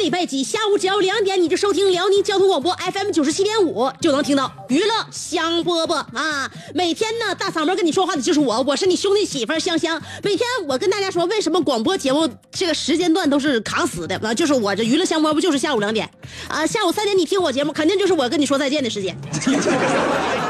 [0.00, 6.50] 礼拜几，下午只要两点，你就收听辽宁交通广播 FM 九十七点五，就能听到娱乐香饽饽啊！
[6.74, 10.00] 每天呢，大嗓门跟你说话的就是我，我是你兄弟媳妇香香。
[10.22, 14.32] 每天我跟大家说，为什么广播节目这个时间段都是卡死的啊？
[14.32, 16.08] 就是我这娱乐香饽饽就是下午两点
[16.48, 19.14] 啊，下午三点你听我节目，肯定就是我跟你说再见的时间。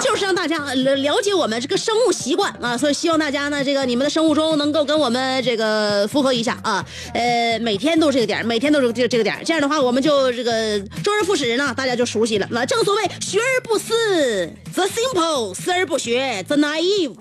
[0.00, 6.84] 就是让大家了了解我们这个生物习惯啊，所以希望大家呢，这个你们的生物钟能够跟我们这个符合一下啊。
[7.12, 12.46] 呃，每天都这个点，每天都是这这个点这样的话我们就这个周而复始呢，大家就熟悉了。
[12.50, 17.14] 那正所谓学而不思则 simple，思而不学则 naive。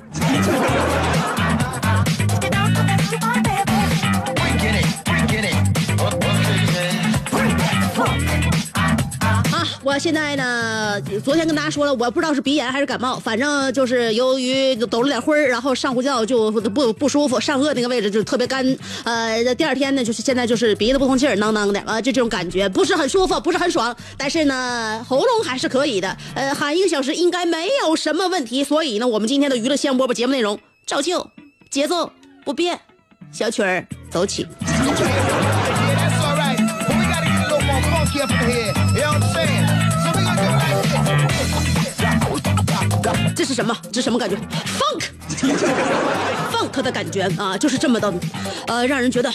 [10.00, 18.66] 现在呢，昨天跟大家说了，我不知道是鼻炎还是感冒，反正就是由于抖了点灰儿，然后上呼叫就不不舒服，上颚那个位置就特别干，
[19.04, 31.30] 呃，第二天呢，就是现在就是鼻子不通气儿，囔囔的，啊，就这种感觉，不是很舒服，不是很爽，但是呢，喉咙还是可以的，呃，喊一个小时应该没有什么问题，所以呢，我们今天的娱乐香饽饽节目内容照旧，
[31.70, 32.10] 节奏
[32.46, 32.80] 不变，
[33.34, 34.48] 小曲儿走起。
[43.40, 43.74] 这是什么？
[43.90, 45.06] 这是什么感觉？Funk
[46.70, 48.14] ？funk，funk 的感觉啊，就是这么的，
[48.68, 49.32] 呃，让人觉得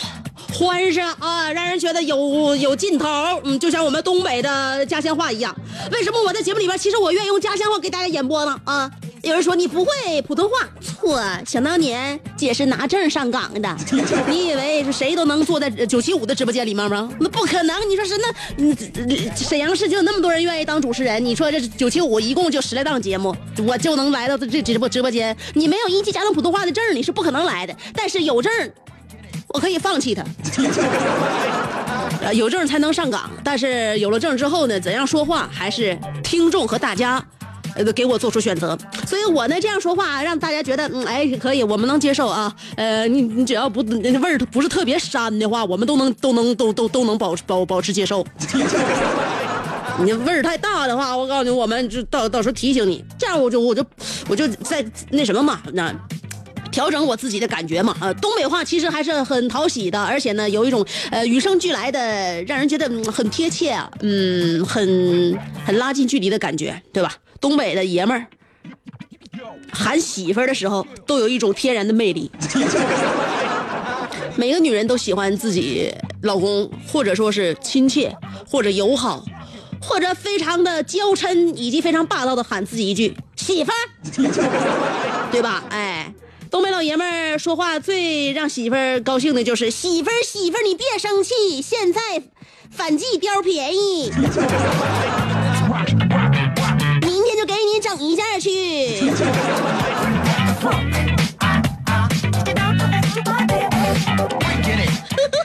[0.53, 3.06] 欢实啊，让人觉得有有劲头，
[3.45, 5.55] 嗯，就像我们东北的家乡话一样。
[5.93, 8.59] 为什么我在节目里边，其实我愿意用家乡话给大家演播呢？
[8.65, 8.91] 啊，
[9.22, 13.77] 有人说你不会普通话，错，想当年姐是拿证上岗的，
[14.28, 17.11] 你以为是谁都能坐在九七五的直播间里面吗？
[17.19, 17.91] 那不可能！
[17.91, 18.77] 你说是那，嗯，
[19.37, 23.34] 沈阳市就有那么多人愿意当主持人，你说这九七五一共就十来档节目，
[23.66, 25.37] 我就能来到这直播直播间。
[25.55, 27.75] 你没有一级家长普通话的证你是不可能来的。
[27.95, 28.53] 但是有证
[29.49, 30.23] 我可以放弃他。
[32.21, 37.25] 呃， 有证才能上岗，但是有了证之后呢，怎样说话还是听众和大家。
[37.77, 42.55] 呃，给我做出选择，所以我呢这样说话，让大家觉得，嗯，哎，可以，我们能接受啊。
[42.77, 48.25] 呃，你你只要不味儿不是特别膻的话，我们都能 都能都都都能保保保持接受。
[49.99, 53.84] 你味儿太大的话，我告诉你，我们就到到时候提醒你，这样我就我就
[54.29, 55.93] 我就在那什么嘛，那
[56.75, 57.97] 调整我自己的感觉嘛。
[58.01, 67.15] 呃，东北话其实还是很讨喜的，而且呢，有一种呃与生俱来的，让人觉得、很贴切啊，嗯，很很拉近距离的感觉，对吧？
[67.41, 68.27] 东北的爷们儿
[69.71, 72.29] 喊媳妇儿的时候，都有一种天然的魅力。
[74.34, 78.13] 每个女人都喜欢自己老公，或者说是亲切，
[78.51, 79.25] 或者友好，
[79.81, 83.78] 或者非常的娇嗔，以及非常霸道的喊自己一句媳妇儿，
[85.31, 85.63] 对吧？
[85.71, 86.13] 哎，
[86.54, 92.01] 东北老爷们儿说话最让媳妇儿高兴的就是媳妇儿，媳妇儿你别生气，现在
[92.71, 94.09] 反季貂便宜，
[97.03, 99.10] 明天就给你整一件去。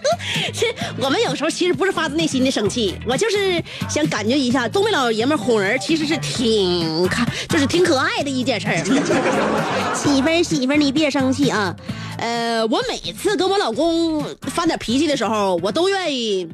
[0.53, 0.65] 是
[0.97, 8.77] 我们有时候其实不是发自内心的生气，我就是想感觉一下东北老爷们哄人其实是挺看，就是挺可爱的一件事儿。
[9.95, 11.75] 媳妇儿，媳妇儿，你别生气啊！
[12.17, 16.47] 呃，我每次跟我老公发点脾气的时候，我都愿意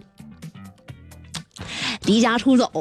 [2.03, 2.69] 离家出走。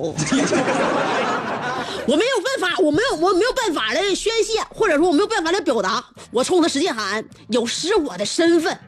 [2.06, 6.04] 我没有办法，我没有我没有办法来宣泄，或者说我没有办法来表达。
[6.30, 8.78] 我冲他使劲喊，有失我的身份。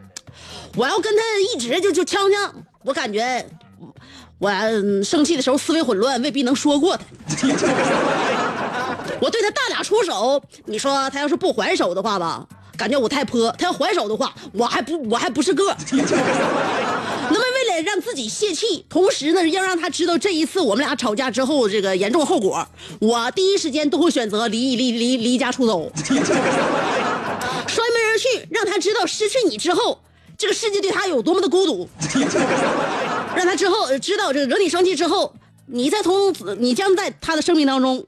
[0.76, 1.22] 我要跟他
[1.54, 2.52] 一直就就呛呛，
[2.84, 3.44] 我感觉
[4.38, 4.50] 我
[5.02, 7.04] 生气的时候思维混乱，未必能说过他。
[9.18, 12.46] 我对他大打出手，你说他要是不还手的话吧，
[12.76, 15.74] 感觉我太泼；他要还手的话，我还不我还不是个。
[17.28, 22.68] 那么为了让自己泄气，同时呢要让他知道这一次我们俩吵架之后这个严重后果，
[23.00, 29.98] 我第一时间都会选择离离离离家出走， 摔门而去，让他知道失去你之后，
[30.38, 31.88] 这个世界对他有多么的孤独，
[33.34, 35.34] 让他之后知道这个惹你生气之后，
[35.66, 38.06] 你再从此你将在他的生命当中。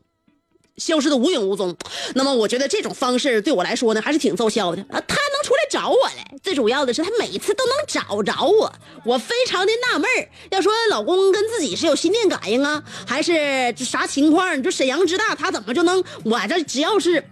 [0.76, 1.76] 消失的无影无踪，
[2.14, 5.02] 那么我觉得这种方式对我来说呢，还是挺奏效的啊。
[5.08, 8.72] 他能出来找我来，最主要的是他每次都能找着我，
[9.04, 10.08] 我非常的纳闷。
[10.50, 14.56] 要说老公跟自己是有心电感应啊，还是啥情况？
[14.56, 17.24] 你说沈阳之大，他怎么就能我这只要是，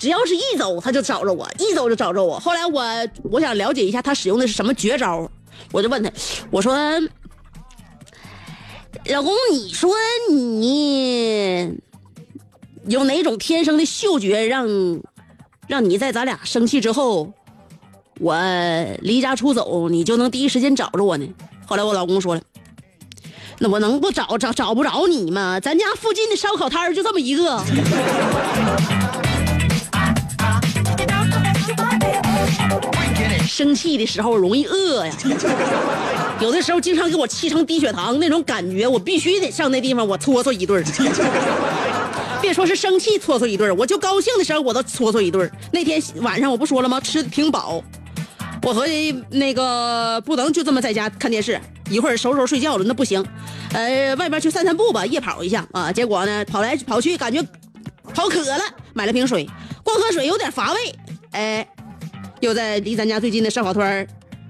[0.00, 2.40] 只要是一走他就找着我，一走就找着我。
[2.40, 2.82] 后来我
[3.22, 5.30] 我想了解一下他使用的是什么绝招，
[5.70, 6.10] 我就问他，
[6.50, 6.74] 我说，
[9.06, 9.94] 老公，你说
[10.30, 11.78] 你。
[12.86, 14.66] 有哪种天生的嗅觉让，
[15.68, 17.30] 让你在咱俩生气之后，
[18.18, 18.34] 我
[19.02, 21.28] 离家出走，你就能第一时间找着我呢？
[21.66, 22.40] 后来我老公说了，
[23.58, 25.60] 那我能不找找找不着你吗？
[25.60, 27.62] 咱家附近的烧烤摊就这么一个。
[33.60, 35.12] 生气的时候容易饿呀，
[36.40, 40.82] 有的时候经常给我气成低血糖那种感觉，我必须得上那地方我搓搓一顿。
[42.40, 46.98] 别说是生气搓搓一顿我就高兴的时候我都搓搓一顿那天晚上我不说了吗？
[46.98, 47.84] 吃的挺饱，
[48.62, 51.60] 我合计那个不能就这么在家看电视，
[51.90, 53.22] 一会儿收拾睡觉了那不行，
[53.74, 55.92] 呃，外边去散散步吧，夜跑一下啊。
[55.92, 57.46] 结果呢，跑来跑去感觉
[58.14, 58.64] 跑渴了，
[58.94, 59.46] 买了瓶水，
[59.84, 60.94] 光喝水有点乏味，
[61.32, 61.68] 哎，
[62.40, 64.06] 又在离咱家最近的烧烤摊儿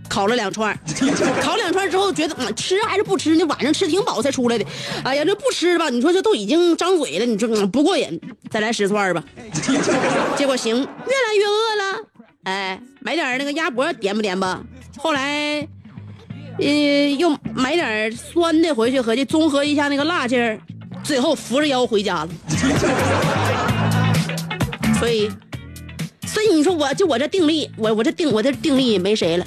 [0.08, 0.76] 烤了两串，
[1.40, 3.44] 烤两串之后觉得嗯吃还是不吃呢？
[3.44, 4.64] 晚上吃挺饱才出来的。
[5.04, 5.88] 哎呀，这不吃吧？
[5.88, 8.20] 你说这都已经张嘴了，你说不过瘾，
[8.50, 9.22] 再来十串吧。
[10.36, 12.00] 结果行，越来越饿了。
[12.44, 14.60] 哎，买点那个鸭脖点吧点吧？
[14.98, 15.66] 后来，
[16.58, 16.66] 呃，
[17.16, 20.58] 又买点酸的回去，合计综合一下那个辣劲儿，
[21.04, 22.28] 最后扶着腰回家了。
[24.98, 25.30] 所以。
[26.42, 29.44] 所以你说我就我这定力，我我这定我这定力没谁了。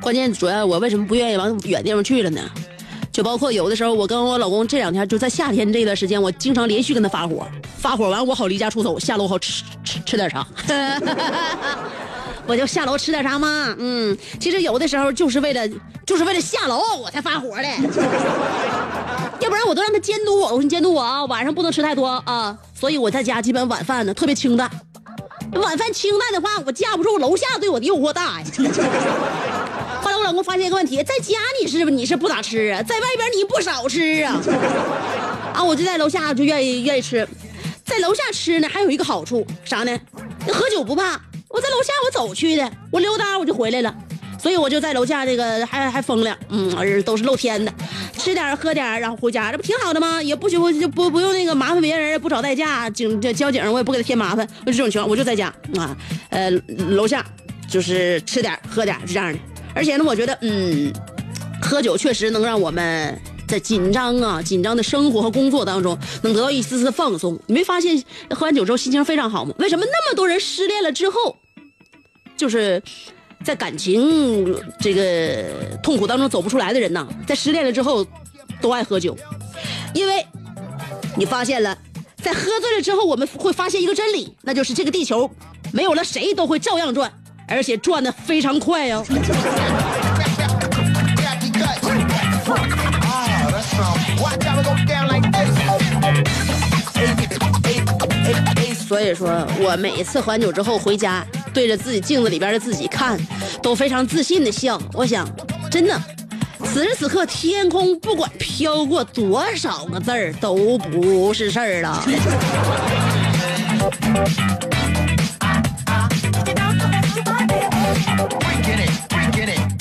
[0.00, 2.40] 关键主要我为什么不愿意往远地方去了呢？
[3.12, 7.46] 就包括有的时候我跟我老公这两天就在夏天这段时间，我经常连续跟他发火，
[7.78, 10.44] 发火完我好离家出走，下楼好吃吃吃点啥。
[12.46, 15.68] 我就下楼吃点啥嘛，嗯，其实有的时候就是为了，
[16.06, 17.64] 就是为了下楼我才发火的，
[19.40, 24.70] 要不然我都让他监督我，我说你监督我啊，晚上不能吃太多啊，所以我在家基本晚饭呢特别清淡，
[25.54, 28.46] 晚饭清淡的话，我架不住楼下对我的诱惑大呀。
[30.00, 34.40] 后来我老公发现一个问题，在家你是你是不咋吃啊，在外边你不少吃啊，
[35.52, 37.28] 啊，我就在楼下就愿意愿意吃，
[37.84, 39.98] 在楼下吃呢还有一个好处啥呢？
[40.46, 41.20] 喝酒不怕。
[41.48, 43.94] 我在楼下，我走去的，我溜达我就回来了，
[44.40, 47.72] 所以我就在楼下这个还还风凉，嗯，都是露天的，
[48.18, 50.22] 吃点喝点，然后回家，这不挺好的吗？
[50.22, 55.96] 也不许不就不不用那个麻烦别人，不找代驾，警交警我也不给他添麻烦，就这种情况，我就在家啊，
[56.30, 56.50] 呃，
[56.90, 57.24] 楼下
[57.68, 59.38] 就是吃点喝点是这样的，
[59.74, 60.92] 而且呢，我觉得嗯，
[61.62, 63.18] 喝酒确实能让我们。
[63.46, 67.38] 在紧张啊，紧张的生活和工作当中，能得到一丝丝放松。
[67.46, 69.54] 你没发现喝完酒之后心情非常好吗？
[69.58, 71.36] 为什么那么多人失恋了之后，
[72.36, 72.82] 就是
[73.44, 75.44] 在感情这个
[75.82, 77.06] 痛苦当中走不出来的人呢？
[77.26, 78.04] 在失恋了之后，
[78.60, 79.16] 都爱喝酒，
[79.94, 80.26] 因为
[81.14, 81.76] 你发现了，
[82.22, 85.30] 在喝醉了之后，我们会发现一个真理，那就是这个地球
[85.72, 87.12] 没有了谁都会照样转，
[87.46, 89.06] 而且转的非常快哟。
[98.86, 103.18] 所以说我每一次还酒之后回家，对着自己镜子里边的自己看，
[103.60, 104.80] 都非常自信的笑。
[104.92, 105.28] 我想，
[105.70, 106.00] 真的，
[106.64, 112.02] 此时此刻天空不管飘过多少个字儿都不是事儿了。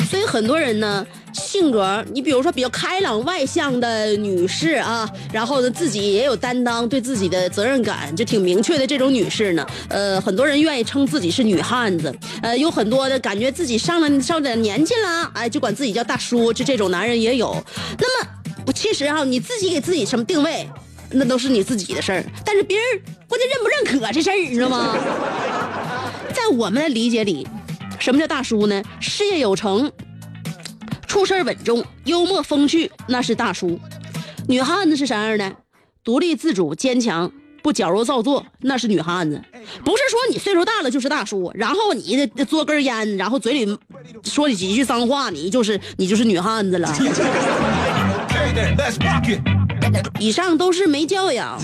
[0.10, 1.06] 所以很多人呢。
[1.56, 17.56] 性格，你比如说比较开朗外向的女士啊，然后呢自己也有担当，对自己的责任感就挺明确的这种女士呢，呃，很多人愿意称自己是女汉子，呃，有很多的感觉自己上了上点年纪了，哎，就管自己叫大叔，就这种男人也有。
[17.98, 18.30] 那么，
[18.68, 20.70] 我其实哈、你自己给自己什么定位，
[21.10, 22.86] 那都是你自己的事儿，但是别人
[23.30, 24.94] 关键认不认可这事儿，你知道吗？
[26.36, 27.48] 在我们的理解里，
[27.98, 28.84] 什么叫大叔呢？
[29.00, 29.90] 事业有成，
[31.16, 33.80] 处事稳重，幽默风趣，那是大叔。
[34.50, 35.50] 女汉子是啥样的？
[36.04, 37.32] 独立自主、坚强，
[37.64, 39.42] 不矫揉造作，那是女汉子。
[39.86, 43.80] 不是说你岁数大了就是大叔，然后你这嘬根烟，然后嘴里
[44.26, 46.94] 说你几句脏话，你就是你就是女汉子了。
[50.20, 51.58] 以上都是没教养。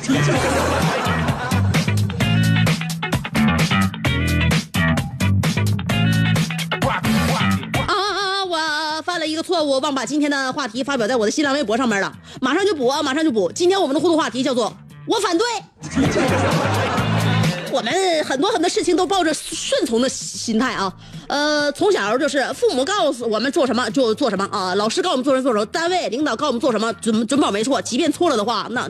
[9.42, 13.52] 错误，忘把今天的话题发表在我的新浪微博上面了，马上就补啊，马上就补。
[13.54, 14.74] 今天我们的互动话题叫做
[15.08, 15.46] “我反对”。
[17.74, 17.94] 我们
[18.26, 20.94] 很多很多事情都抱着顺从的心态啊，
[21.28, 28.90] 呃，从小就是父母告诉我们做什么就做什么啊，老师告诉我们做什么做什么，单位领导告诉我们做什么准准保没错，即便错了的话，那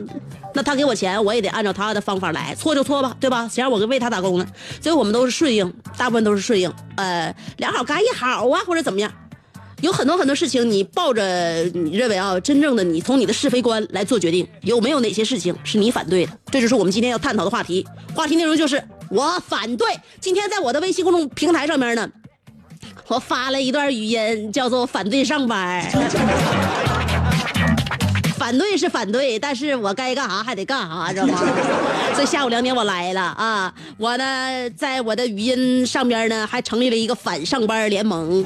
[0.52, 3.48] 那他给我钱，我也得按照他的方法来，错就错吧，对吧？
[3.48, 4.46] 谁让我为他打工呢？
[4.82, 9.12] 所以我们都是顺应，大部分都是顺应，呃，两好干一好啊，或者怎么样。
[9.82, 16.32] 有很多很多事情，你抱着你认为啊，真正的你从你的是非观来做决定，有没有哪些事情是你反对的？
[16.52, 17.84] 这就是我们今天要探讨的话题。
[18.14, 19.88] 话题内容就是我反对。
[20.20, 22.08] 今天在我的微信公众平台上面呢，
[23.08, 25.84] 我发了一段语音，叫做“反对上班”。
[28.38, 31.40] 反对是反对，但是我该干啥还得干啥，知道吗？
[32.14, 33.72] 所以下午两点我来了啊！
[33.96, 38.44] 我呢，在我的语音上边呢，还成立了一个反上班联盟。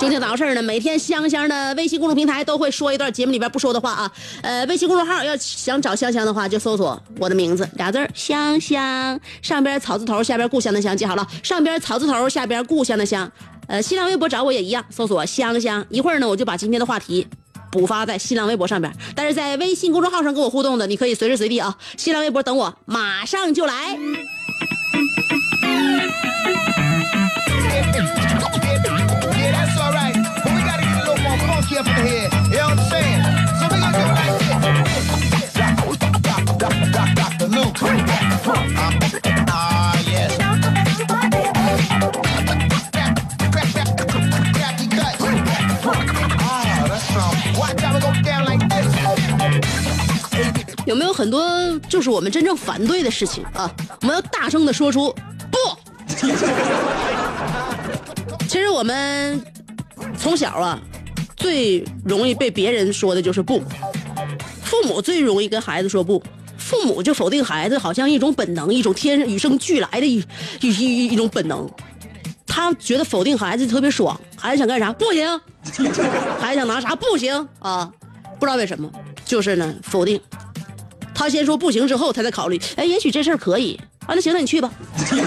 [0.00, 0.62] 究竟咋回事呢？
[0.62, 4.12] 每天香香的微信公众平台都会说一段节目里边不说的话啊。
[4.42, 13.30] 呃，微信公众号要想找香香的话，就搜索我的名字俩字香香，上边草字头，下边故乡的乡，记好了，上边草字头，下边故乡的乡。
[13.68, 15.84] 呃，新浪微博找我也一样，搜索香香。
[15.88, 17.26] 一会儿呢，我就把今天的话题。
[17.70, 23.96] 补发在新浪微博上边，但是在微信公众号上跟我互动的，你可以随时随地啊，新浪微博等我，马上就来。
[31.82, 32.28] Up in here.
[32.50, 33.22] You know what I'm saying?
[33.58, 35.52] So we gonna do it like this.
[36.22, 37.48] Doc- Doc- Doc- Dr.
[37.48, 37.76] Luke.
[39.48, 40.32] Ah, yes.
[44.58, 45.14] Jackie Cut.
[46.40, 48.86] Ah, that's some- Watch how it go down like this.
[50.86, 53.70] 有没有很多就是我们真正反对的事情啊？
[54.02, 55.14] 我们要大声的说出
[55.50, 55.58] 不。
[58.48, 59.40] 其实我们
[60.18, 60.78] 从小啊，
[61.42, 63.60] 最容易被别人说的就是不。
[64.62, 66.22] 父母最容易跟孩子说不，
[66.56, 70.24] 父母就否定孩子，好像一种本能，一种天与生俱来的一
[70.60, 71.68] 一一一种本能。
[72.46, 74.92] 他觉得否定孩子特别爽，孩子想干啥？
[74.92, 75.40] 不行，
[76.38, 76.94] 孩子想拿啥？
[76.94, 77.48] 不行。
[77.58, 77.90] 啊，
[78.38, 78.90] 不知道为什么，
[79.24, 80.20] 就是呢否定。
[81.14, 84.70] 他先说不行之后，他再考虑，哎，也许这事儿可以啊，那行，那你去吧。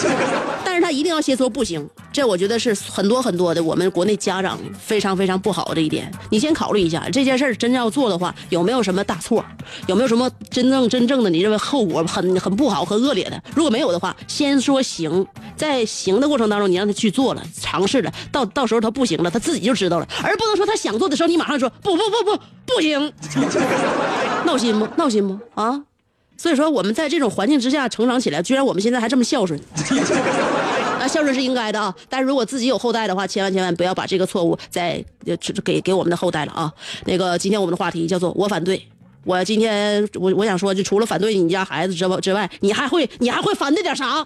[0.66, 6.12] 但是他一定要先说不行，这我觉得是很多很多的我们国内家长非常非常不好的一点。
[6.30, 9.44] 你先考虑一下，这件事儿真要做的话，有没有什么大错，
[9.88, 13.42] 有没有什么真正真正的你认为后果很很不好、很恶劣的？
[13.56, 23.14] 如果没有的话，先说行，在行的过程当中，你让他去做了，尝试了，到到时候他不行了，他自己就知道了，而不能说他想做的时候，你马上说不不不不不行，
[24.46, 24.86] 闹心不？
[24.98, 25.40] 闹心不？
[25.62, 25.82] 啊？
[26.38, 29.60] 所以说我们在这种环境之下成长起来，居然我们现在还这么孝顺。
[31.00, 35.04] 啊，孝顺是应该的啊，但是如果自己有后代的话，千万千万不要把这个错误再
[35.64, 36.72] 给给我们的后代了啊。
[37.06, 38.82] 那个今天我们的话题叫做我反对。
[39.24, 44.26] 我今天我我想说，就除了反对你家孩子之之外，你还会你还会反对点啥？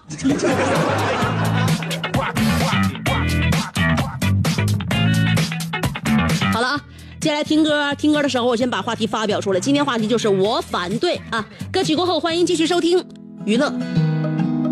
[6.52, 6.80] 好了啊，
[7.20, 9.60] 接下来听歌，听歌的时候我先把话题发表出来。
[9.60, 11.46] 今天话题就是我反对啊。
[11.70, 13.04] 歌曲过后，欢迎继续收听
[13.44, 13.70] 娱乐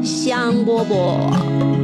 [0.03, 1.78] 香饽饽。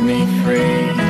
[0.00, 1.09] Me free.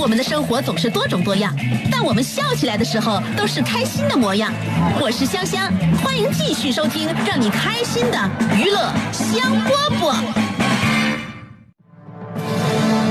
[0.00, 1.52] 我们的生活总是多种多样，
[1.90, 4.52] 但我们笑起来的时候都是开心的模样。
[5.00, 5.68] 我是香香，
[6.02, 10.14] 欢迎继续收听让你开心的娱乐香饽饽。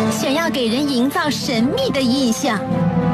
[0.09, 2.57] 想要给人营造神秘的印象，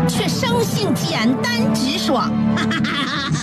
[0.07, 3.42] 却生性简单直爽，哈哈哈哈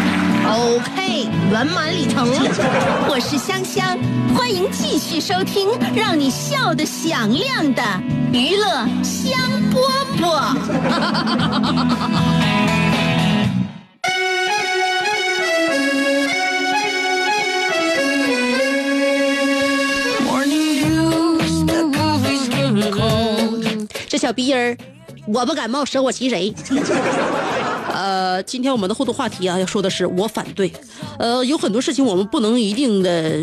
[0.47, 2.27] OK，圆满礼成。
[3.07, 3.97] 我是香香，
[4.35, 7.83] 欢迎继续收听让你笑得响亮的
[8.33, 9.39] 娱乐香
[9.71, 9.79] 饽
[10.19, 10.55] 饽。
[22.73, 24.77] 嗯这小逼音儿，
[25.25, 26.53] 我不感冒，舍我其谁？
[28.11, 30.69] 呃，今天我们的互动话题啊，要说的是我反对。
[31.17, 33.37] 呃，有很多事情我们不能一定的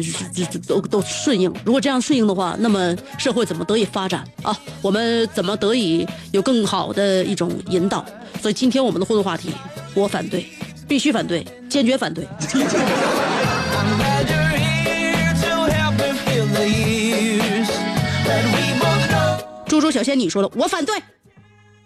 [0.66, 4.54] 都都顺应，如果这样顺应的话，那么社会怎么得以发展啊？
[4.82, 8.04] 我们怎么得以有更好的一种引导？
[8.42, 9.50] 所以今天我们的互动话题，
[9.94, 10.46] 我反对，
[10.86, 12.28] 必须反对，坚决反对。
[19.66, 20.94] 猪猪小仙女说了，我反对，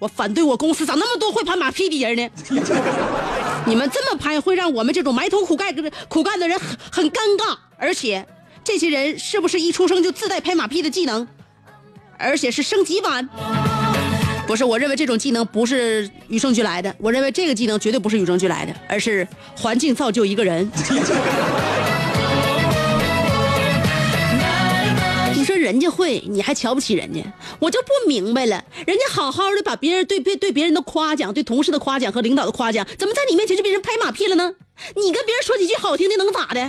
[0.03, 2.29] 我反对我公司咋那么多会拍马屁的人呢？
[3.67, 5.73] 你们这么拍会让我们这种埋头苦干
[6.09, 8.27] 苦干的人很很尴尬，而且
[8.65, 11.29] 这些人是不是一出生就自带拍马屁的技能，
[12.19, 13.29] 而且是升级版？
[14.45, 19.25] 不是，我认为这种技能不是与生俱来的，我认为这个技能绝对不是与生俱来的，而是
[19.57, 20.69] 环境造就一个人。
[25.73, 27.23] 人家会，你还瞧不起人家，
[27.59, 28.63] 我就不明白了。
[28.87, 34.53] 人家好好的把别人对对对别人的夸奖，对同事的夸奖和领导的夸奖，怎么在你面前就被人拍马屁了呢？
[34.97, 36.61] 你跟别人说几句好听的能咋的？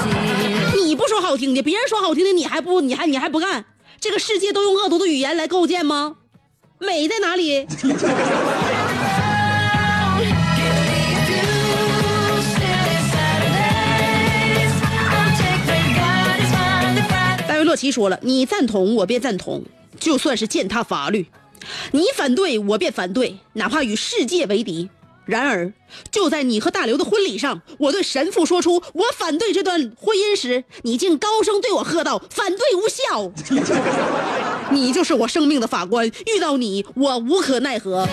[0.82, 3.66] 你不说好听的，别人说好听的，你还不你还你还不干？
[4.00, 6.16] 这个世界都用恶毒的语言来构建吗？
[6.78, 7.66] 美在哪里？
[17.76, 19.62] 奇说了：“你赞同，我便赞同，
[19.98, 21.24] 就算是践踏法律；
[21.92, 24.90] 你反对，我便反对，哪怕与世界为敌。
[25.26, 25.72] 然而，
[26.10, 33.32] 就在你和大刘的婚礼上，我对神父说出我反对这段婚姻时，你竟高声对我喝道：‘反对无效！’
[34.70, 38.06] 你就是我生命的法官，遇到你，我无可奈何。”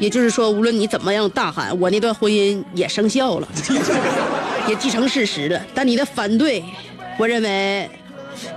[0.00, 3.46] 也就是说，无论你怎么样大喊，我那段婚姻也生效了，
[4.66, 5.60] 也既成事实了。
[5.72, 6.64] 但你的反对，
[7.18, 7.88] 我认为，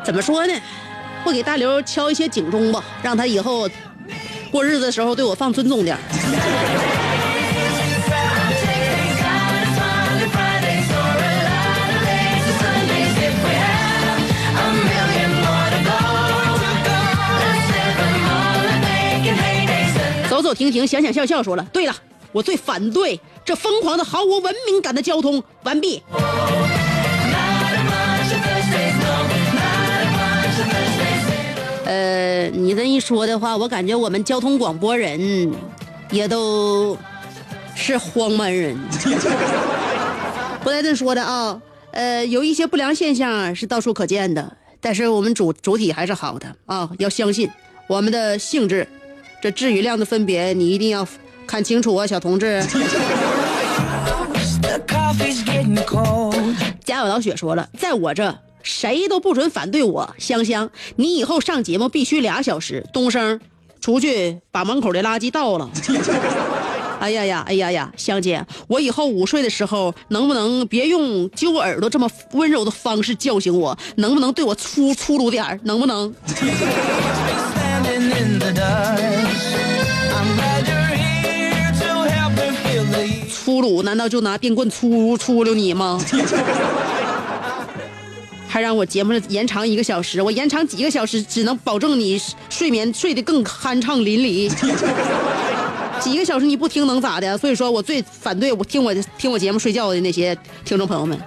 [0.04, 0.54] 怎么说呢？
[1.24, 3.70] 会给大刘敲一些警钟吧，让他以后
[4.52, 5.98] 过日子的时候对我放尊重点
[20.44, 21.96] 走走停停，想想笑笑，说了，对了，
[22.34, 25.42] 我最反对这疯狂的、毫无文明感的交通。
[25.64, 26.04] 完毕。
[31.86, 35.54] 呃，你这一说的话，我感觉我们交通广播人
[36.12, 36.98] 也都
[37.74, 38.78] 是荒蛮人。
[40.62, 47.50] 不带这说的啊，呃，有一些不良现象是到处可见的，但是我们主主体还是好的啊，要相信
[47.88, 48.86] 我们的性质。
[49.44, 51.06] 这质与量的分别，你一定要
[51.46, 52.64] 看清楚啊，小同志。
[56.86, 60.16] 贾有老雪说了，在我这谁都不准反对我。
[60.18, 62.86] 香香，你以后上节目必须俩小时。
[62.94, 63.42] 东升，
[63.82, 65.70] 出去把门口的垃圾倒了。
[67.02, 73.78] 哎呀呀，哎呀呀，香姐，我以后午睡的时候能不能别用揪耳朵这么温柔的方式叫醒我？
[73.98, 76.16] 能不能对我粗粗鲁点能不能？
[83.44, 86.00] 粗鲁难道就拿电棍粗粗溜你吗？
[88.48, 92.18] 还让我节目延长一个小时，我延长几个小时只能保证你
[92.50, 94.50] 睡眠睡得更酣畅淋漓。
[96.00, 97.38] 几个小时你不听能咋的？
[97.38, 101.20] 所以说我最反对我听我听我节目睡觉的那些听众朋友们，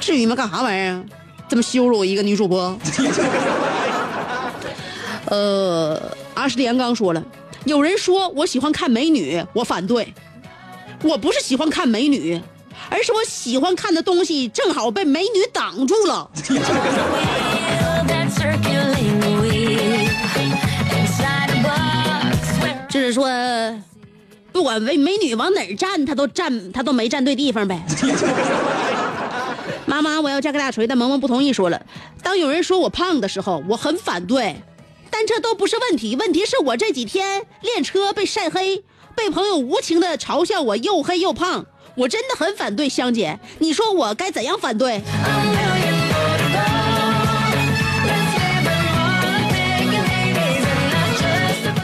[0.00, 0.34] 至于吗？
[0.34, 1.04] 干啥玩意儿？
[1.48, 2.76] 这么羞辱我一个女主播？
[5.30, 6.00] 呃，
[6.34, 7.22] 阿什连刚说了，
[7.64, 10.12] 有人说我喜欢看美女，我反对。
[11.02, 12.40] 我不是喜欢看美女，
[12.88, 16.30] 而是我喜欢看的东西正好被美女挡住了。
[22.88, 23.26] 就是说，
[24.52, 27.82] 不管美美女往哪儿站，她都站，她都没站对地方呗。
[29.86, 31.82] 妈妈，我要加个大锤，但萌萌不同意，说了，
[32.22, 34.56] 当有人说我胖的时候，我很反对，
[35.10, 38.84] 但这都不是问题，问题是我这几天练车被晒黑。
[39.14, 43.38] 被朋友无情的嘲笑我又黑又胖，我真的很反对香姐。
[43.58, 45.00] 你说我该怎样反对？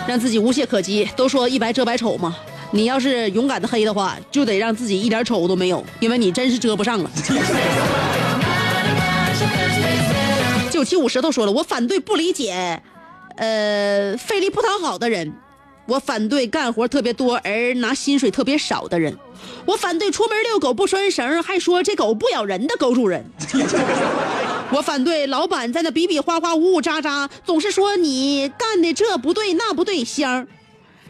[0.06, 1.08] 让自己无懈可击。
[1.16, 2.34] 都说一白遮百丑嘛，
[2.70, 7.10] 你要是勇敢的黑的话，就得让自己一点丑都没有，因为你真是遮不上了。
[10.70, 12.82] 九七五石头说了，我反对不理解，
[13.36, 15.32] 呃，费力不讨好的人。
[15.88, 19.16] 我反对干活特别多而拿薪水特别少的人，
[19.64, 23.24] 我反对出门遛狗不拴绳还说这狗不咬人的狗主人，
[24.70, 30.46] 我反对老板在那比比划划呜呜喳喳，总是说你干的这不对那不对香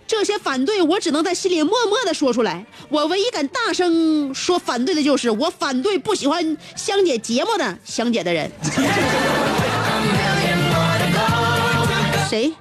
[0.06, 2.64] 这些反对我只能在心里默默的说出来。
[2.88, 8.50] 我唯一敢大声说反对的就是我反对不喜欢香姐节目的香姐的人。
[12.30, 12.52] 谁？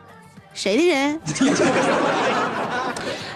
[0.58, 1.22] 谁的人？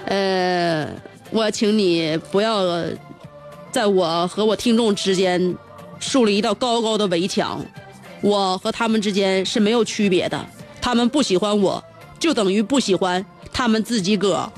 [0.09, 0.87] 呃，
[1.29, 2.83] 我请你不要
[3.71, 5.55] 在我和我听众之间
[5.99, 7.63] 树立一道高高的围墙。
[8.21, 10.45] 我和他们之间是没有区别的。
[10.81, 11.83] 他们不喜欢我，
[12.19, 14.51] 就等于不喜欢他们自己个。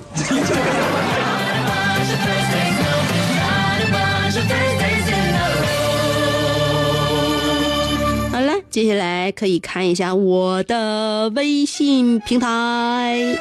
[8.74, 13.38] 接下来可以看一下我的微信平台。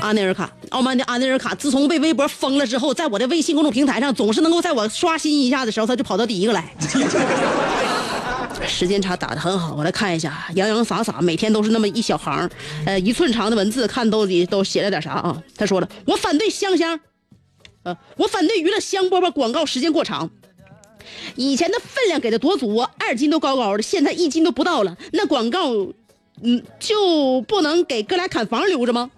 [0.00, 6.74] 阿内尔卡，傲慢的阿内尔卡，自从被微博封了之后，在我的微信公众平台上，总是能够在我刷新一下的时候，他就跑到第一个来。
[8.70, 12.48] 时间差打得很好，我来看一下，洋洋洒洒，每天都是那么一小行，
[12.86, 15.42] 呃，一寸长的文字，看都里都写了点啥啊？
[15.56, 16.98] 他说了，我反对香香，
[17.82, 20.30] 呃，我反对娱乐香饽饽广告时间过长。
[21.34, 24.96] 以前的分量给的多足啊，二斤都高高的，现在一斤都不到了。
[25.12, 25.72] 那广告，
[26.42, 29.10] 嗯，就不能给哥俩砍房留着吗？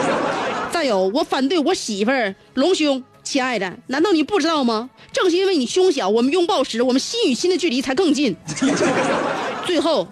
[0.72, 4.88] 再有，我反对我媳妇儿隆胸，亲爱的，难道你不知道吗？
[5.12, 8.36] 正是因为你胸小，我们拥抱时，我们心与心的距离才更近。
[9.66, 10.06] 最后，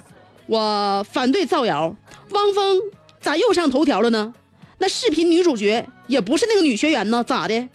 [0.47, 1.95] 我反对造谣，
[2.31, 2.81] 汪峰
[3.21, 4.35] 咋又上头条了呢？
[4.79, 7.69] 那视频女主角也不是那个女学员呢，咋的？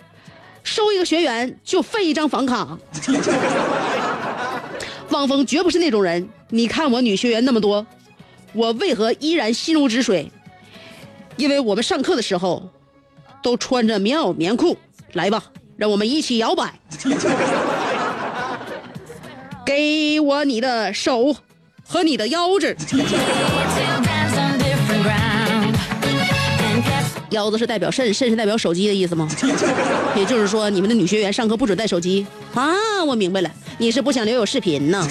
[0.61, 2.77] 收一个学员就废一张房卡。
[5.11, 6.27] 汪峰绝不是那种人。
[6.49, 7.87] 你看我女学员那么多，
[8.51, 10.29] 我为何依然心如止水？
[11.37, 12.69] 因为我们上课的时候
[13.41, 14.75] 都穿着棉袄棉裤。
[15.13, 15.43] 来吧，
[15.77, 16.73] 让我们一起摇摆。
[19.65, 21.35] 给我你的手
[21.87, 22.75] 和你的腰子。
[27.29, 29.29] 腰子是代表肾，肾是代表手机的意思吗？
[30.15, 32.73] 也就是说，你们的女学员上课不准带手机啊？
[33.05, 35.07] 我明白了，你是不想留有视频呢？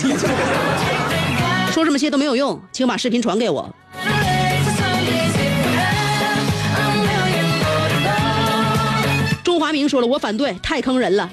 [1.71, 3.73] 说这么些都没有用，请把视频传给我。
[9.79, 11.31] 明说了，我反对，太坑人了。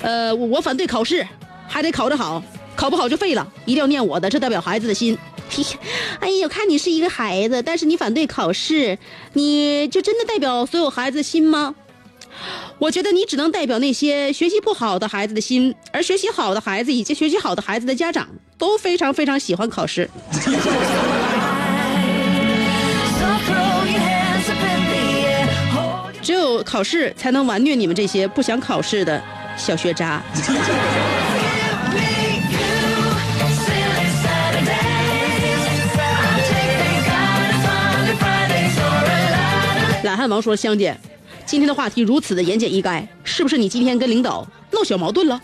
[0.00, 1.26] 呃，我反对考试，
[1.68, 2.42] 还得考得好，
[2.74, 5.16] 考不好就废了，一定要念我的，这代表孩子的心。
[6.18, 8.98] 哎呀，看你是一个孩子，但是你反对考试，
[9.34, 11.74] 你就真的代表所有孩子的心吗？
[12.78, 18.26] 我觉得你只能代表那些学习不好的孩子的心，而学习好的孩子以及学习好的孩子的家长
[18.58, 20.08] 都非常非常喜欢考试。
[26.64, 29.22] 考试才能完虐你们这些不想考试的
[29.56, 30.20] 小学渣。
[40.02, 40.96] 懒汉王说：“香姐，
[41.46, 45.40] 今天的话题如此的言简意赅，是不是你今天跟领导闹小矛盾了？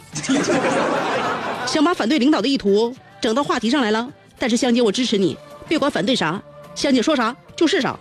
[1.64, 4.08] 想把反对领导的意图整到话题上来了？
[4.36, 6.42] 但是香姐，我支持你，别管反对啥，
[6.74, 7.96] 香姐说啥就是啥。”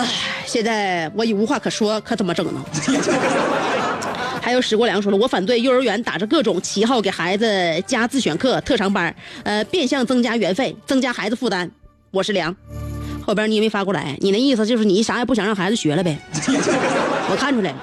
[0.00, 0.08] 唉，
[0.46, 2.64] 现在我已无话可说，可怎么整呢？
[4.42, 7.46] 还有史国良说了，我反对幼儿园打着各种旗号给孩子
[7.86, 11.70] 加自选课、特长班，呃，变相增加园费，增加孩子负担。
[12.10, 12.56] 我是良，
[13.24, 16.18] 后边你也没发过来，你那意思就是你啥也不想让孩子学了呗？
[17.30, 17.78] 我看出来了，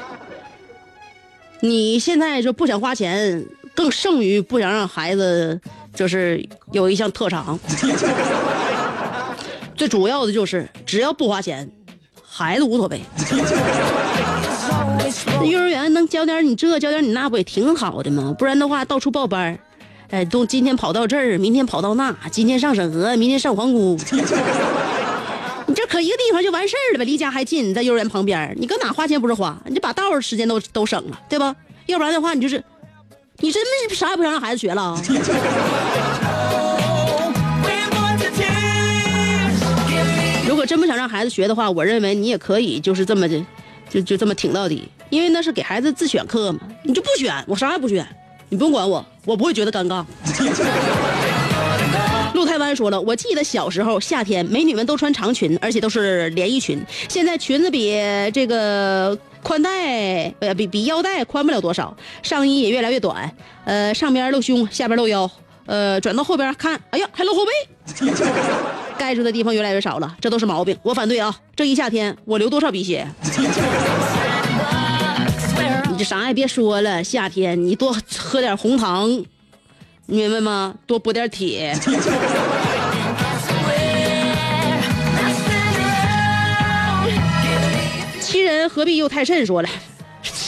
[1.61, 5.61] 你现在就不想花钱，更胜于不想让孩子
[5.93, 7.57] 就是有一项特长。
[9.77, 11.69] 最主要的就是只要不花钱，
[12.37, 13.01] 孩子无所谓。
[15.43, 18.35] 幼儿园能教点你这，教点你那，不也挺好的吗？
[18.37, 19.57] 不然的话，到处报班，
[20.11, 23.97] 哎，都今天跑到这儿，明天跑到那，今天上沈河，明天上皇姑。
[25.65, 29.57] 你这可一个地方就完事儿了呗，离家还近，你在幼儿园旁边，你搁哪花钱不是花？
[29.65, 31.55] 你就把道儿时间都都省了，对吧？
[31.87, 32.63] 要不然的话，你就是，
[33.39, 34.95] 你真的啥也不想让孩子学了
[40.67, 43.43] 真不想让孩子学的话，我认为你也可以就是这么的，
[43.89, 48.05] 就就这么挺到底，因为那是给孩子自选课嘛，你就不选，我啥也不选，
[48.49, 50.05] 你不用管我，我不会觉得尴尬。
[52.33, 56.79] 陆台湾说了，我记得小时候夏天，美女们都穿长裙，而且都是连衣裙。
[57.09, 57.99] 现在裙子比
[58.31, 63.31] 这个宽带，呃，比比腰带宽不了多少，上衣也越来越短，
[63.65, 65.27] 呃，上边露胸，下边露腰，
[65.65, 67.51] 呃，转到后边看，哎呀，还露后背，
[68.97, 71.33] 盖住的地方越来越少了，这都是毛病，我反对啊！
[71.55, 73.07] 这一夏天我流多少鼻血？
[75.89, 79.09] 你这啥也别说了，夏天你多喝点红糖，
[80.07, 80.73] 你明白吗？
[80.85, 81.73] 多补点铁。
[88.19, 89.45] 七人何必又太甚？
[89.45, 89.69] 说了，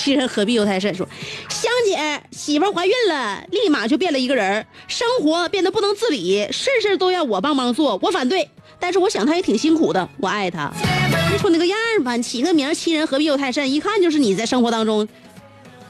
[0.09, 0.93] 七人何必又太甚？
[0.95, 1.07] 说，
[1.49, 8.49] 香姐媳妇怀孕了，立马就变了一个人，生活变得不能自理，事事都要我帮忙做，我反对。
[8.79, 10.71] 但是我想她也挺辛苦的，我爱她。
[11.31, 15.07] 你瞅那个样儿吧，起个名亲“人何必又太甚”，一看就是你在生活当中，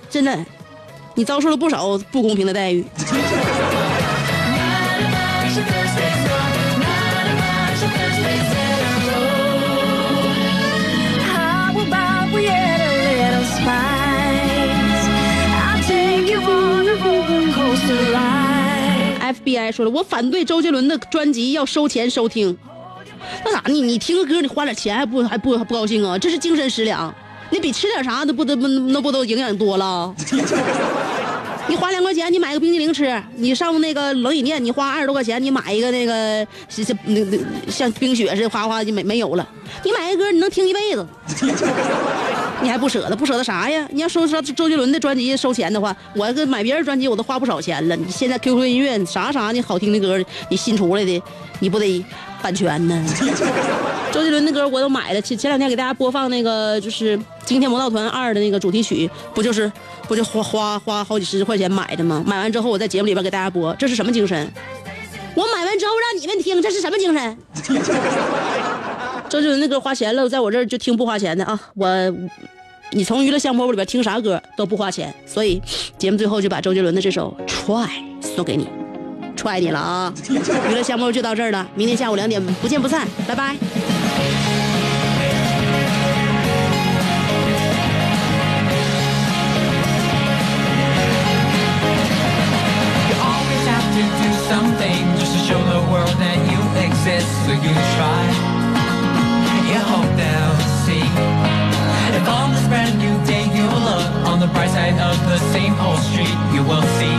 [0.10, 0.46] 真的，
[1.16, 2.84] 你遭受了不少不公平的待遇。
[19.72, 22.58] 说了，我反对周杰伦的专辑要收钱收听。
[23.44, 26.18] 那咋你你听个歌你花点钱还不还不不高兴啊？
[26.18, 27.14] 这是精神食粮，
[27.50, 30.16] 你比吃点啥那不都那不都营养多了？
[31.70, 33.06] 你花两块钱，你买个冰激凌吃；
[33.36, 37.38] 你上那个冷饮店，你花二十多块钱，你买一个那个是是那那
[37.72, 39.48] 像冰雪似的，哗哗就没没有了。
[39.84, 41.08] 你买个歌，你能听一辈子，
[42.64, 43.16] 你还不舍得？
[43.16, 43.88] 不舍得啥呀？
[43.92, 47.96] 你要收收周杰伦的专辑收钱的话，我跟买别人专辑我都花不少钱了。
[47.96, 50.18] 你现在 QQ 音乐啥啥的好听的歌，
[50.50, 51.22] 你新出来的，
[51.60, 52.04] 你不得
[52.42, 53.06] 版权呢？
[54.12, 59.72] 周杰伦的歌我都买了，前前两天给大家播放那个就是《惊天魔盗团二》的那个主题曲，不就是
[60.08, 62.24] 不就花花花好几十块钱买的吗？
[62.26, 64.52] 买完之后我在节目里边给大家播，这是什么精神？
[65.36, 67.38] 我买完之后让你们听，这是什么精神？
[69.30, 71.60] 周杰伦的歌花钱了，在我这儿就听不花钱的啊！
[71.76, 71.88] 我，
[72.92, 75.62] 你从娱乐香饽饽里边听啥歌都不花钱，所以
[76.00, 77.88] 节目最后就把周杰伦的这首《Try》
[78.36, 78.68] 送给你，
[79.40, 80.14] 踹你了啊！
[80.28, 83.54] 娱乐香饽饽就到这儿了，明天下午两点不见不散，拜拜。
[83.54, 83.60] You
[93.16, 97.32] always have to do something just to show the world that you exist.
[97.46, 98.28] So you try.
[99.72, 101.08] You hope they'll see.
[102.12, 105.80] If on this brand new day you look on the bright side of the same
[105.80, 107.16] old street, you will see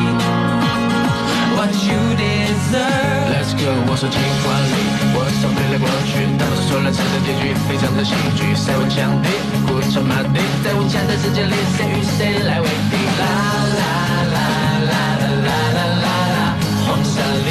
[1.60, 3.28] what you deserve.
[3.28, 4.74] Let's go，我说尽管理，
[5.12, 9.28] 我从未来过去，他们说了唱的结局非常的戏剧，塞文墙壁，
[9.68, 12.96] 古城马地，在无墙的世界里，谁与谁来为敌？
[13.20, 13.24] 啦
[13.76, 13.82] 啦
[14.32, 14.38] 啦
[14.88, 16.56] 啦啦啦啦啦啦，
[16.88, 17.48] 黄沙里